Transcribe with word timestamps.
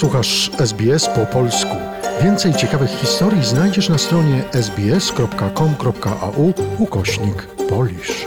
Słuchasz 0.00 0.50
SBS 0.60 1.08
po 1.08 1.26
polsku. 1.26 1.76
Więcej 2.24 2.52
ciekawych 2.52 2.90
historii 2.90 3.44
znajdziesz 3.44 3.88
na 3.88 3.98
stronie 3.98 4.42
sbs.com.au 4.52 6.52
ukośnik 6.78 7.46
polisz. 7.68 8.26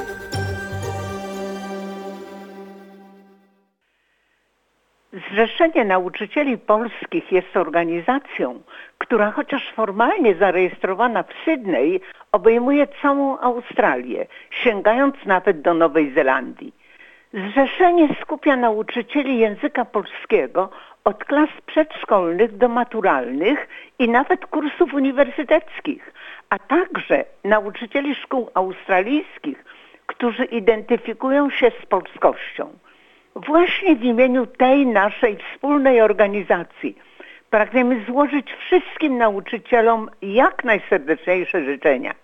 Zrzeszenie 5.13 5.85
Nauczycieli 5.85 6.57
Polskich 6.57 7.31
jest 7.31 7.57
organizacją, 7.57 8.61
która 8.97 9.31
chociaż 9.31 9.73
formalnie 9.75 10.35
zarejestrowana 10.35 11.23
w 11.23 11.33
Sydney 11.45 12.01
obejmuje 12.31 12.87
całą 13.01 13.39
Australię, 13.39 14.25
sięgając 14.49 15.15
nawet 15.25 15.61
do 15.61 15.73
Nowej 15.73 16.13
Zelandii. 16.13 16.82
Zrzeszenie 17.33 18.07
skupia 18.21 18.55
nauczycieli 18.55 19.39
języka 19.39 19.85
polskiego 19.85 20.69
od 21.03 21.25
klas 21.25 21.49
przedszkolnych 21.65 22.57
do 22.57 22.67
maturalnych 22.67 23.67
i 23.99 24.09
nawet 24.09 24.45
kursów 24.45 24.93
uniwersyteckich, 24.93 26.13
a 26.49 26.59
także 26.59 27.25
nauczycieli 27.43 28.15
szkół 28.15 28.49
australijskich, 28.53 29.65
którzy 30.05 30.45
identyfikują 30.45 31.49
się 31.49 31.71
z 31.83 31.85
polskością. 31.85 32.69
Właśnie 33.35 33.95
w 33.95 34.03
imieniu 34.03 34.45
tej 34.45 34.87
naszej 34.87 35.37
wspólnej 35.37 36.01
organizacji 36.01 36.97
pragniemy 37.49 38.05
złożyć 38.05 38.53
wszystkim 38.53 39.17
nauczycielom 39.17 40.09
jak 40.21 40.63
najserdeczniejsze 40.63 41.65
życzenia. 41.65 42.22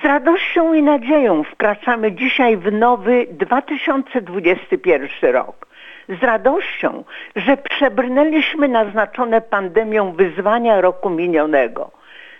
Z 0.00 0.04
radością 0.04 0.74
i 0.74 0.82
nadzieją 0.82 1.44
wkraczamy 1.44 2.12
dzisiaj 2.12 2.56
w 2.56 2.72
nowy 2.72 3.26
2021 3.30 5.32
rok. 5.32 5.66
Z 6.08 6.22
radością, 6.22 7.04
że 7.36 7.56
przebrnęliśmy 7.56 8.68
naznaczone 8.68 9.40
pandemią 9.40 10.12
wyzwania 10.12 10.80
roku 10.80 11.10
minionego. 11.10 11.90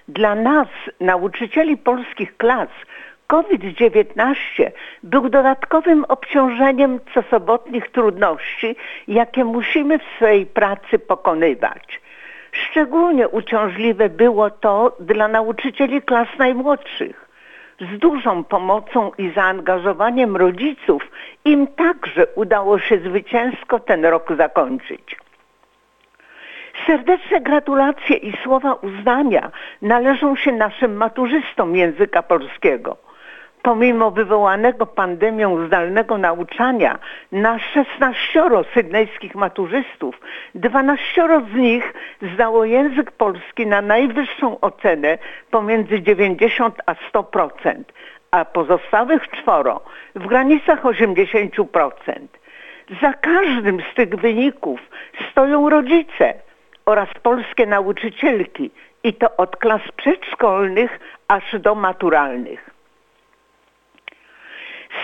Dla 0.09 0.35
nas, 0.35 0.69
nauczycieli 1.01 1.77
polskich 1.77 2.37
klas, 2.37 2.69
COVID-19 3.27 4.71
był 5.03 5.29
dodatkowym 5.29 6.05
obciążeniem 6.05 7.01
cosobotnich 7.15 7.91
trudności, 7.91 8.77
jakie 9.09 9.45
musimy 9.45 9.99
w 9.99 10.05
swojej 10.17 10.47
pracy 10.47 10.99
pokonywać. 10.99 12.01
Szczególnie 12.53 13.29
uciążliwe 13.29 14.09
było 14.09 14.51
to 14.51 14.97
dla 15.01 15.29
nauczycieli 15.29 16.03
klas 16.03 16.29
najmłodszych 16.39 17.32
z 17.81 17.99
dużą 17.99 18.45
pomocą 18.45 19.11
i 19.19 19.31
zaangażowaniem 19.31 20.37
rodziców 20.37 21.03
im 21.45 21.67
także 21.67 22.27
udało 22.27 22.79
się 22.79 22.99
zwycięsko 22.99 23.81
ten 23.81 24.05
rok 24.05 24.29
zakończyć. 24.37 25.17
Serdeczne 26.87 27.41
gratulacje 27.41 28.17
i 28.17 28.37
słowa 28.43 28.75
uznania 28.75 29.51
należą 29.83 30.37
się 30.37 30.53
naszym 30.53 30.97
maturzystom 30.97 31.77
języka 31.77 32.23
polskiego– 32.23 32.97
pomimo 33.63 34.11
wywołanego 34.11 34.87
pandemią 34.87 35.67
zdalnego 35.67 36.19
nauczania 36.19 36.99
na 37.33 37.59
16 37.59 38.43
sydnejskich 38.75 39.35
maturzystów, 39.35 40.21
12 40.55 41.29
z 41.53 41.55
nich 41.55 41.95
zdało 42.35 42.65
język 42.65 43.11
polski 43.11 43.67
na 43.67 43.83
najwyższą 43.83 44.61
ocenę 44.61 45.19
pomiędzy 45.51 46.03
90 46.03 46.75
a 46.87 46.95
100%, 46.95 47.75
a 48.31 48.45
pozostałych 48.45 49.29
czworo 49.29 49.81
w 50.15 50.27
granicach 50.27 50.83
80%. 50.83 51.93
Za 53.03 53.13
każdym 53.13 53.81
z 53.93 53.95
tych 53.95 54.17
wyników 54.17 54.81
stoją 55.31 55.71
rodzice 55.71 56.35
oraz 56.87 57.09
polskie 57.23 57.67
nauczycielki 57.67 58.71
i 59.05 59.15
to 59.15 59.37
od 59.37 59.57
klas 59.57 59.83
przedszkolnych 59.97 61.01
aż 61.29 61.61
do 61.61 61.75
maturalnych. 61.75 62.72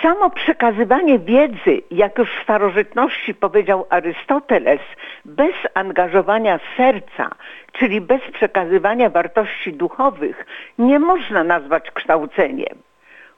Samo 0.02 0.30
przekazywanie 0.30 1.18
wiedzy, 1.18 1.82
jak 1.90 2.18
już 2.18 2.28
w 2.30 2.42
starożytności 2.42 3.34
powiedział 3.34 3.86
Arystoteles, 3.90 4.80
bez 5.24 5.54
angażowania 5.74 6.60
serca, 6.76 7.30
czyli 7.72 8.00
bez 8.00 8.20
przekazywania 8.32 9.10
wartości 9.10 9.72
duchowych, 9.72 10.46
nie 10.78 10.98
można 10.98 11.44
nazwać 11.44 11.90
kształceniem. 11.90 12.78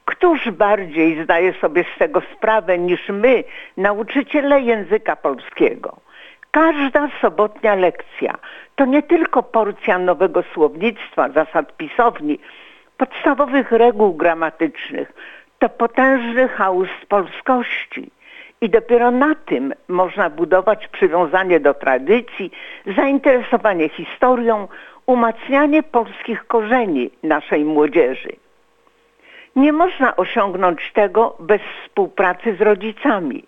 Któż 0.05 0.51
bardziej 0.51 1.23
zdaje 1.23 1.53
sobie 1.53 1.83
z 1.95 1.99
tego 1.99 2.21
sprawę 2.33 2.77
niż 2.77 3.09
my, 3.09 3.43
nauczyciele 3.77 4.61
języka 4.61 5.15
polskiego? 5.15 5.97
Każda 6.51 7.09
sobotnia 7.21 7.75
lekcja 7.75 8.37
to 8.75 8.85
nie 8.85 9.03
tylko 9.03 9.43
porcja 9.43 9.99
nowego 9.99 10.43
słownictwa, 10.53 11.29
zasad 11.29 11.77
pisowni, 11.77 12.39
podstawowych 12.97 13.71
reguł 13.71 14.13
gramatycznych, 14.13 15.13
to 15.61 15.69
potężny 15.69 16.47
chaos 16.47 16.89
polskości. 17.07 18.11
I 18.61 18.69
dopiero 18.69 19.11
na 19.11 19.35
tym 19.35 19.73
można 19.87 20.29
budować 20.29 20.87
przywiązanie 20.87 21.59
do 21.59 21.73
tradycji, 21.73 22.51
zainteresowanie 22.95 23.89
historią, 23.89 24.67
umacnianie 25.05 25.83
polskich 25.83 26.47
korzeni 26.47 27.11
naszej 27.23 27.65
młodzieży. 27.65 28.29
Nie 29.55 29.73
można 29.73 30.15
osiągnąć 30.15 30.91
tego 30.93 31.35
bez 31.39 31.61
współpracy 31.61 32.55
z 32.55 32.61
rodzicami. 32.61 33.43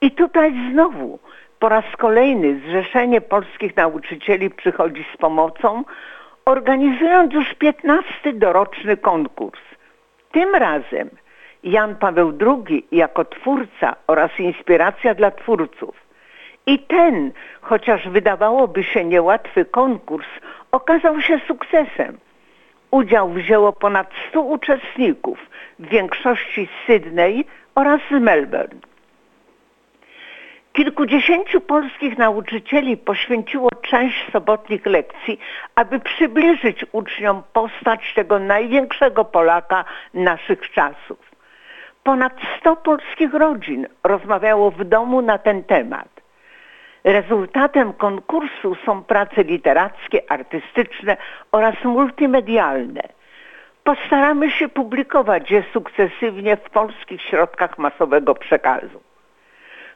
I 0.00 0.10
tutaj 0.10 0.54
znowu 0.72 1.18
po 1.58 1.68
raz 1.68 1.84
kolejny 1.98 2.60
Zrzeszenie 2.66 3.20
Polskich 3.20 3.76
Nauczycieli 3.76 4.50
przychodzi 4.50 5.04
z 5.14 5.16
pomocą, 5.16 5.84
organizując 6.44 7.34
już 7.34 7.54
15 7.54 8.32
doroczny 8.32 8.96
konkurs. 8.96 9.60
Tym 10.32 10.54
razem 10.54 11.10
Jan 11.64 11.96
Paweł 11.96 12.32
II 12.40 12.86
jako 12.92 13.24
twórca 13.24 13.96
oraz 14.06 14.40
inspiracja 14.40 15.14
dla 15.14 15.30
twórców. 15.30 16.04
I 16.66 16.78
ten, 16.78 17.32
chociaż 17.60 18.08
wydawałoby 18.08 18.84
się 18.84 19.04
niełatwy 19.04 19.64
konkurs, 19.64 20.26
okazał 20.72 21.20
się 21.20 21.40
sukcesem. 21.46 22.18
Udział 22.90 23.30
wzięło 23.30 23.72
ponad 23.72 24.10
100 24.28 24.40
uczestników, 24.40 25.38
w 25.78 25.88
większości 25.88 26.66
z 26.66 26.86
Sydney 26.86 27.44
oraz 27.74 28.00
z 28.10 28.22
Melbourne. 28.22 28.80
Kilkudziesięciu 30.72 31.60
polskich 31.60 32.18
nauczycieli 32.18 32.96
poświęciło 32.96 33.70
część 33.82 34.32
sobotnich 34.32 34.86
lekcji, 34.86 35.38
aby 35.74 36.00
przybliżyć 36.00 36.84
uczniom 36.92 37.42
postać 37.52 38.14
tego 38.14 38.38
największego 38.38 39.24
Polaka 39.24 39.84
naszych 40.14 40.70
czasów. 40.70 41.33
Ponad 42.04 42.32
100 42.60 42.76
polskich 42.76 43.34
rodzin 43.34 43.86
rozmawiało 44.04 44.70
w 44.70 44.84
domu 44.84 45.22
na 45.22 45.38
ten 45.38 45.64
temat. 45.64 46.08
Rezultatem 47.04 47.92
konkursu 47.92 48.76
są 48.86 49.04
prace 49.04 49.44
literackie, 49.44 50.32
artystyczne 50.32 51.16
oraz 51.52 51.84
multimedialne. 51.84 53.02
Postaramy 53.84 54.50
się 54.50 54.68
publikować 54.68 55.50
je 55.50 55.64
sukcesywnie 55.72 56.56
w 56.56 56.70
polskich 56.70 57.22
środkach 57.22 57.78
masowego 57.78 58.34
przekazu. 58.34 59.00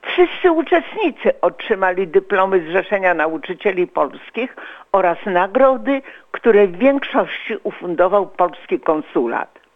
Wszyscy 0.02 0.52
uczestnicy 0.52 1.40
otrzymali 1.40 2.06
dyplomy 2.06 2.60
Zrzeszenia 2.60 3.14
Nauczycieli 3.14 3.86
Polskich 3.86 4.56
oraz 4.92 5.18
nagrody, 5.26 6.02
które 6.30 6.66
w 6.66 6.78
większości 6.78 7.56
ufundował 7.62 8.26
polski 8.26 8.80
konsulat. 8.80 9.67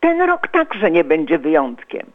Ten 0.00 0.22
rok 0.22 0.48
także 0.48 0.90
nie 0.90 1.04
będzie 1.04 1.38
wyjątkiem. 1.38 2.06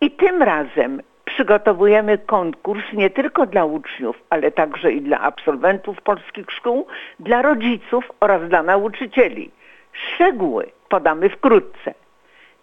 I 0.00 0.10
tym 0.10 0.42
razem 0.42 1.02
przygotowujemy 1.24 2.18
konkurs 2.18 2.84
nie 2.92 3.10
tylko 3.10 3.46
dla 3.46 3.64
uczniów, 3.64 4.16
ale 4.30 4.50
także 4.50 4.92
i 4.92 5.00
dla 5.00 5.20
absolwentów 5.20 6.02
polskich 6.02 6.46
szkół, 6.50 6.86
dla 7.20 7.42
rodziców 7.42 8.12
oraz 8.20 8.48
dla 8.48 8.62
nauczycieli. 8.62 9.50
Szczegóły 9.92 10.66
podamy 10.88 11.28
wkrótce. 11.28 11.94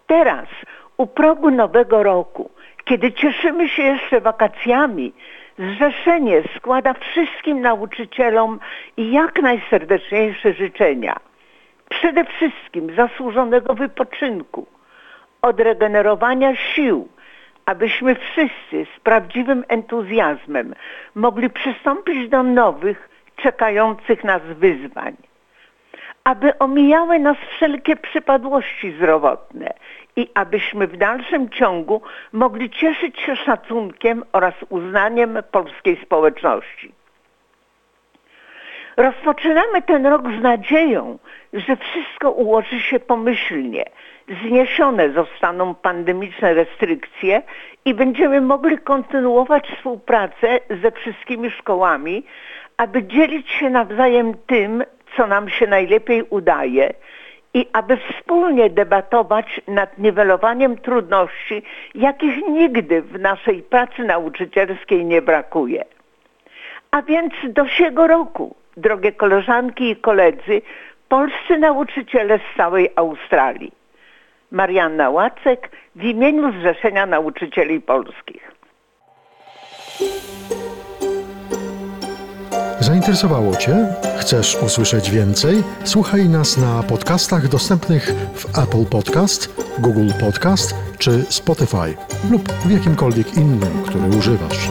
Teraz, 0.06 0.48
u 0.96 1.06
progu 1.06 1.50
nowego 1.50 2.02
roku, 2.02 2.50
kiedy 2.84 3.12
cieszymy 3.12 3.68
się 3.68 3.82
jeszcze 3.82 4.20
wakacjami, 4.20 5.12
Zrzeszenie 5.58 6.42
składa 6.56 6.94
wszystkim 6.94 7.60
nauczycielom 7.60 8.60
jak 8.96 9.42
najserdeczniejsze 9.42 10.52
życzenia– 10.52 11.16
przede 12.04 12.24
wszystkim 12.24 12.94
zasłużonego 12.96 13.74
wypoczynku, 13.74 14.66
odregenerowania 15.42 16.56
sił, 16.56 17.08
abyśmy 17.66 18.14
wszyscy 18.14 18.86
z 18.96 19.00
prawdziwym 19.00 19.64
entuzjazmem 19.68 20.74
mogli 21.14 21.50
przystąpić 21.50 22.28
do 22.28 22.42
nowych, 22.42 23.08
czekających 23.36 24.24
nas 24.24 24.42
wyzwań. 24.42 25.16
Aby 26.24 26.58
omijały 26.58 27.18
nas 27.18 27.36
wszelkie 27.50 27.96
przypadłości 27.96 28.92
zdrowotne 28.92 29.74
i 30.16 30.28
abyśmy 30.34 30.86
w 30.86 30.96
dalszym 30.96 31.50
ciągu 31.50 32.02
mogli 32.32 32.70
cieszyć 32.70 33.20
się 33.20 33.36
szacunkiem 33.36 34.24
oraz 34.32 34.54
uznaniem 34.68 35.38
polskiej 35.50 35.96
społeczności. 36.02 36.92
Rozpoczynamy 38.96 39.82
ten 39.82 40.06
rok 40.06 40.22
z 40.38 40.42
nadzieją, 40.42 41.18
że 41.52 41.76
wszystko 41.76 42.30
ułoży 42.30 42.80
się 42.80 43.00
pomyślnie, 43.00 43.84
zniesione 44.42 45.12
zostaną 45.12 45.74
pandemiczne 45.74 46.54
restrykcje 46.54 47.42
i 47.84 47.94
będziemy 47.94 48.40
mogli 48.40 48.78
kontynuować 48.78 49.68
współpracę 49.68 50.60
ze 50.82 50.90
wszystkimi 50.90 51.50
szkołami, 51.50 52.24
aby 52.76 53.02
dzielić 53.02 53.50
się 53.50 53.70
nawzajem 53.70 54.34
tym, 54.46 54.84
co 55.16 55.26
nam 55.26 55.48
się 55.48 55.66
najlepiej 55.66 56.22
udaje 56.30 56.94
i 57.54 57.68
aby 57.72 57.96
wspólnie 57.96 58.70
debatować 58.70 59.60
nad 59.68 59.98
niwelowaniem 59.98 60.78
trudności, 60.78 61.62
jakich 61.94 62.48
nigdy 62.48 63.02
w 63.02 63.20
naszej 63.20 63.62
pracy 63.62 64.04
nauczycielskiej 64.04 65.04
nie 65.04 65.22
brakuje. 65.22 65.84
A 66.90 67.02
więc 67.02 67.32
do 67.48 67.68
siego 67.68 68.06
roku, 68.06 68.56
drogie 68.76 69.12
koleżanki 69.12 69.90
i 69.90 69.96
koledzy, 69.96 70.62
polscy 71.08 71.58
nauczyciele 71.58 72.38
z 72.38 72.56
całej 72.56 72.90
Australii. 72.96 73.72
Marianna 74.50 75.10
Łacek 75.10 75.70
w 75.96 76.04
imieniu 76.04 76.52
Zrzeszenia 76.52 77.06
Nauczycieli 77.06 77.80
Polskich. 77.80 78.54
Zainteresowało 82.80 83.56
Cię? 83.56 83.86
Chcesz 84.18 84.62
usłyszeć 84.62 85.10
więcej? 85.10 85.54
Słuchaj 85.84 86.28
nas 86.28 86.58
na 86.58 86.82
podcastach 86.82 87.48
dostępnych 87.48 88.12
w 88.34 88.58
Apple 88.58 88.90
Podcast, 88.90 89.64
Google 89.78 90.10
Podcast 90.20 90.74
czy 90.98 91.10
Spotify 91.10 91.94
lub 92.30 92.52
w 92.52 92.70
jakimkolwiek 92.70 93.36
innym, 93.36 93.82
który 93.86 94.18
używasz. 94.18 94.68